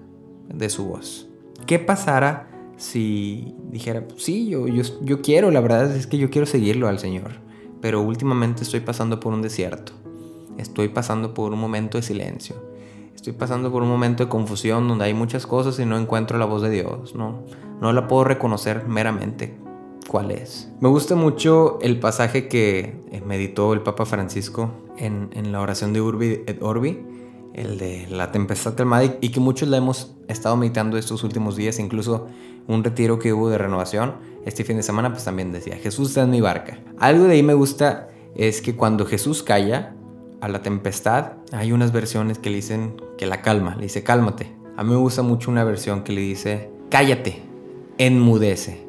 [0.53, 1.29] de su voz.
[1.67, 6.47] ¿Qué pasara si dijera, sí, yo, yo, yo quiero, la verdad es que yo quiero
[6.47, 7.41] seguirlo al Señor,
[7.81, 9.93] pero últimamente estoy pasando por un desierto,
[10.59, 12.57] estoy pasando por un momento de silencio,
[13.15, 16.45] estoy pasando por un momento de confusión donde hay muchas cosas y no encuentro la
[16.45, 17.45] voz de Dios, no,
[17.81, 19.57] no la puedo reconocer meramente
[20.09, 20.71] cuál es.
[20.81, 26.01] Me gusta mucho el pasaje que meditó el Papa Francisco en, en la oración de
[26.01, 27.16] Urbi et Orbi,
[27.57, 31.79] el de la tempestad calmada y que muchos la hemos estado meditando estos últimos días,
[31.79, 32.29] incluso
[32.69, 34.15] un retiro que hubo de renovación
[34.45, 36.79] este fin de semana, pues también decía, Jesús está en mi barca.
[36.99, 39.95] Algo de ahí me gusta es que cuando Jesús calla
[40.43, 44.55] a la tempestad, hay unas versiones que le dicen que la calma, le dice cálmate.
[44.77, 47.43] A mí me gusta mucho una versión que le dice cállate,
[47.97, 48.87] enmudece.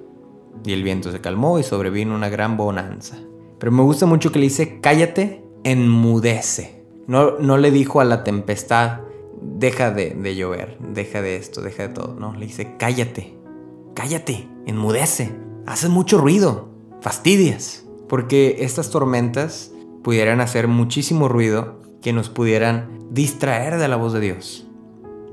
[0.66, 3.18] Y el viento se calmó y sobrevino una gran bonanza.
[3.60, 6.77] Pero me gusta mucho que le dice cállate, enmudece.
[7.08, 9.00] No, no le dijo a la tempestad,
[9.42, 12.16] deja de, llover, deja de esto, deja de todo.
[12.16, 13.38] No, le dice, cállate,
[13.96, 15.34] cállate, enmudece,
[15.66, 16.70] haces mucho ruido,
[17.02, 17.86] fastidias.
[18.08, 19.72] Porque estas tormentas
[20.04, 24.66] pudieran hacer muchísimo ruido que nos pudieran distraer de la voz de Dios.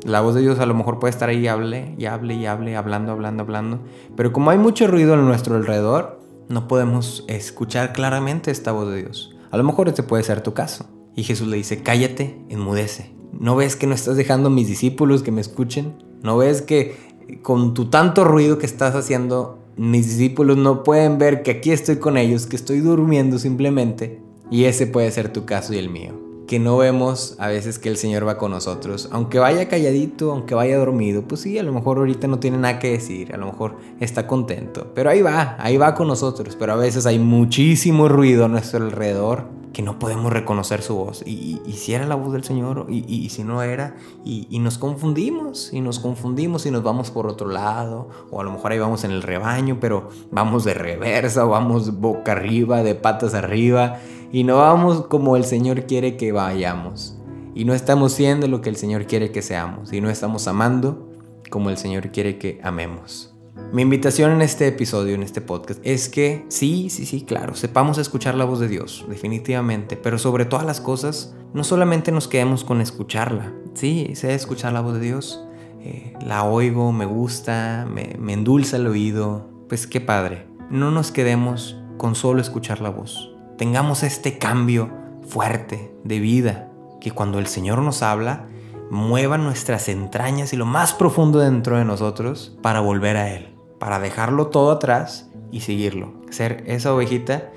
[0.05, 2.77] La voz de Dios a lo mejor puede estar ahí, hable y hable y hable,
[2.77, 3.81] hablando, hablando, hablando.
[4.17, 9.03] Pero como hay mucho ruido a nuestro alrededor, no podemos escuchar claramente esta voz de
[9.03, 9.35] Dios.
[9.51, 10.87] A lo mejor este puede ser tu caso.
[11.17, 13.11] Y Jesús le dice, cállate, enmudece.
[13.39, 15.95] ¿No ves que no estás dejando a mis discípulos que me escuchen?
[16.23, 16.97] ¿No ves que
[17.43, 21.97] con tu tanto ruido que estás haciendo, mis discípulos no pueden ver que aquí estoy
[21.97, 24.21] con ellos, que estoy durmiendo simplemente?
[24.51, 26.24] Y ese puede ser tu caso y el mío.
[26.47, 29.09] Que no vemos a veces que el Señor va con nosotros.
[29.13, 32.79] Aunque vaya calladito, aunque vaya dormido, pues sí, a lo mejor ahorita no tiene nada
[32.79, 34.93] que decir, a lo mejor está contento.
[34.95, 36.57] Pero ahí va, ahí va con nosotros.
[36.57, 41.23] Pero a veces hay muchísimo ruido a nuestro alrededor que no podemos reconocer su voz.
[41.27, 45.83] Y, si era la voz del Señor, y, si no era, y, nos confundimos, y
[45.83, 49.11] nos confundimos y nos vamos por otro lado, o a lo mejor ahí vamos en
[49.11, 53.99] el rebaño, pero vamos de reversa, o vamos boca arriba, de patas arriba,
[54.33, 57.19] y no vamos como el Señor quiere que vayamos.
[57.55, 61.11] Y no estamos siendo lo que el Señor quiere que seamos, y no estamos amando
[61.51, 63.35] como el Señor quiere que amemos.
[63.73, 67.99] Mi invitación en este episodio, en este podcast, es que sí, sí, sí, claro, sepamos
[67.99, 72.65] escuchar la voz de Dios, definitivamente, pero sobre todas las cosas, no solamente nos quedemos
[72.65, 75.45] con escucharla, sí, sé escuchar la voz de Dios,
[75.81, 81.11] eh, la oigo, me gusta, me, me endulza el oído, pues qué padre, no nos
[81.11, 84.91] quedemos con solo escuchar la voz, tengamos este cambio
[85.27, 86.69] fuerte de vida,
[87.01, 88.47] que cuando el Señor nos habla,
[88.91, 93.99] mueva nuestras entrañas y lo más profundo dentro de nosotros para volver a Él, para
[93.99, 96.15] dejarlo todo atrás y seguirlo.
[96.31, 97.51] Ser esa ovejita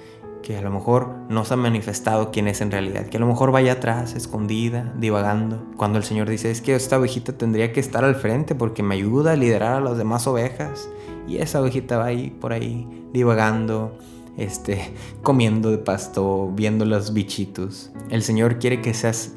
[0.43, 3.27] que a lo mejor no se ha manifestado quién es en realidad, que a lo
[3.27, 5.65] mejor vaya atrás, escondida, divagando.
[5.75, 8.95] Cuando el Señor dice, es que esta ovejita tendría que estar al frente porque me
[8.95, 10.89] ayuda a liderar a las demás ovejas.
[11.27, 13.97] Y esa ovejita va ahí, por ahí, divagando,
[14.37, 17.91] este, comiendo de pasto, viendo los bichitos.
[18.09, 19.33] El Señor quiere que seas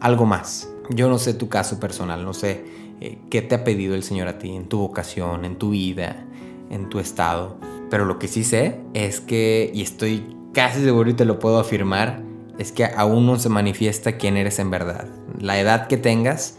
[0.00, 2.64] algo más, yo no sé tu caso personal, no sé
[3.00, 6.26] eh, qué te ha pedido el Señor a ti en tu vocación, en tu vida,
[6.70, 7.56] en tu estado.
[7.90, 11.58] Pero lo que sí sé es que, y estoy casi seguro y te lo puedo
[11.58, 12.22] afirmar,
[12.58, 15.08] es que aún no se manifiesta quién eres en verdad.
[15.38, 16.58] La edad que tengas,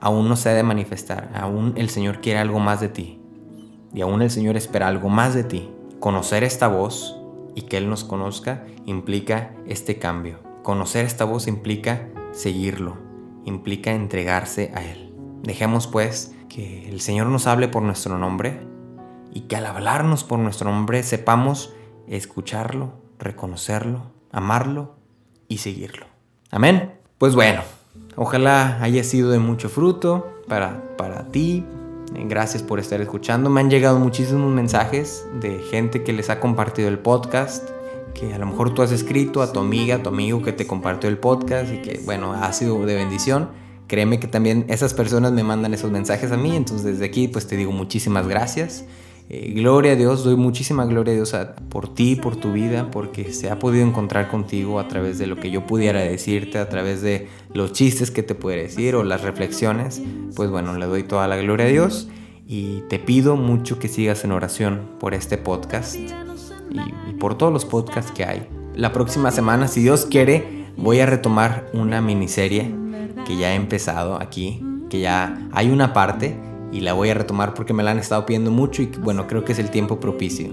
[0.00, 1.30] aún no se ha de manifestar.
[1.34, 3.20] Aún el Señor quiere algo más de ti.
[3.94, 5.70] Y aún el Señor espera algo más de ti.
[6.00, 7.21] Conocer esta voz
[7.54, 10.38] y que Él nos conozca implica este cambio.
[10.62, 13.12] Conocer esta voz implica seguirlo
[13.44, 15.12] implica entregarse a Él.
[15.42, 18.60] Dejemos pues que el Señor nos hable por nuestro nombre
[19.32, 21.74] y que al hablarnos por nuestro nombre sepamos
[22.06, 24.96] escucharlo, reconocerlo, amarlo
[25.48, 26.06] y seguirlo.
[26.50, 26.94] Amén.
[27.18, 27.62] Pues bueno,
[28.16, 31.64] ojalá haya sido de mucho fruto para, para ti.
[32.14, 33.50] Gracias por estar escuchando.
[33.50, 37.68] Me han llegado muchísimos mensajes de gente que les ha compartido el podcast
[38.12, 40.66] que a lo mejor tú has escrito a tu amiga, a tu amigo que te
[40.66, 43.50] compartió el podcast y que, bueno, ha sido de bendición.
[43.88, 47.46] Créeme que también esas personas me mandan esos mensajes a mí, entonces desde aquí pues
[47.46, 48.84] te digo muchísimas gracias.
[49.28, 51.34] Eh, gloria a Dios, doy muchísima gloria a Dios
[51.68, 55.36] por ti, por tu vida, porque se ha podido encontrar contigo a través de lo
[55.36, 59.22] que yo pudiera decirte, a través de los chistes que te pudiera decir o las
[59.22, 60.02] reflexiones.
[60.36, 62.08] Pues bueno, le doy toda la gloria a Dios
[62.46, 66.08] y te pido mucho que sigas en oración por este podcast y,
[67.18, 68.46] por todos los podcasts que hay.
[68.74, 72.74] La próxima semana, si Dios quiere, voy a retomar una miniserie
[73.24, 76.36] que ya he empezado aquí, que ya hay una parte
[76.72, 79.44] y la voy a retomar porque me la han estado pidiendo mucho y bueno, creo
[79.44, 80.50] que es el tiempo propicio.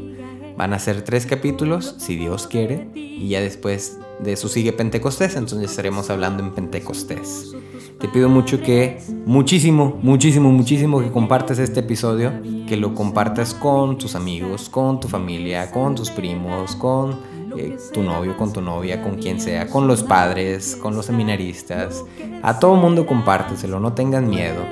[0.57, 5.37] Van a ser tres capítulos, si Dios quiere, y ya después de eso sigue Pentecostés,
[5.37, 7.55] entonces estaremos hablando en Pentecostés.
[7.99, 12.33] Te pido mucho que, muchísimo, muchísimo, muchísimo que compartas este episodio,
[12.67, 17.17] que lo compartas con tus amigos, con tu familia, con tus primos, con
[17.59, 22.03] eh, tu novio, con tu novia, con quien sea, con los padres, con los seminaristas.
[22.41, 24.63] A todo mundo compárteselo, no tengan miedo.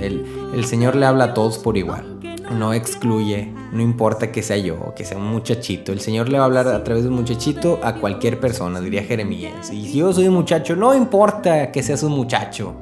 [0.00, 0.24] El,
[0.54, 2.12] el Señor le habla a todos por igual
[2.52, 5.92] no excluye, no importa que sea yo, que sea un muchachito.
[5.92, 9.02] El Señor le va a hablar a través de un muchachito a cualquier persona, diría
[9.02, 9.72] Jeremías.
[9.72, 12.74] Y si yo soy un muchacho, no importa que seas un muchacho.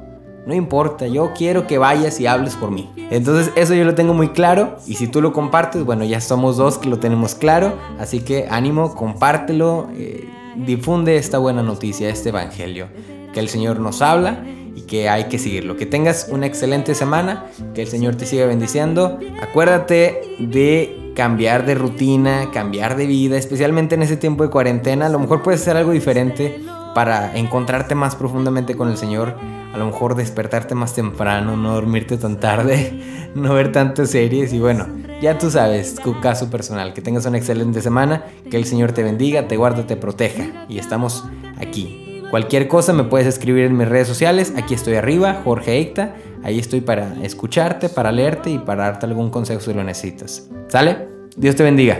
[0.45, 2.89] No importa, yo quiero que vayas y hables por mí.
[3.11, 6.57] Entonces eso yo lo tengo muy claro y si tú lo compartes, bueno, ya somos
[6.57, 7.73] dos que lo tenemos claro.
[7.99, 12.87] Así que ánimo, compártelo, eh, difunde esta buena noticia, este evangelio.
[13.33, 14.43] Que el Señor nos habla
[14.75, 15.77] y que hay que seguirlo.
[15.77, 19.19] Que tengas una excelente semana, que el Señor te siga bendiciendo.
[19.41, 25.05] Acuérdate de cambiar de rutina, cambiar de vida, especialmente en ese tiempo de cuarentena.
[25.05, 26.59] A lo mejor puedes hacer algo diferente
[26.93, 29.35] para encontrarte más profundamente con el Señor.
[29.73, 34.59] A lo mejor despertarte más temprano, no dormirte tan tarde, no ver tantas series y
[34.59, 34.87] bueno,
[35.21, 36.93] ya tú sabes, tu caso personal.
[36.93, 40.65] Que tengas una excelente semana, que el Señor te bendiga, te guarde, te proteja.
[40.67, 41.23] Y estamos
[41.57, 42.01] aquí
[42.31, 44.53] Cualquier cosa me puedes escribir en mis redes sociales.
[44.55, 46.15] Aquí estoy arriba, Jorge Eicta.
[46.43, 50.49] Ahí estoy para escucharte, para leerte y para darte algún consejo si lo necesitas.
[50.69, 51.09] ¿Sale?
[51.35, 51.99] Dios te bendiga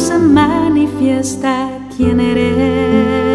[0.00, 3.29] se manifiesta quién eres.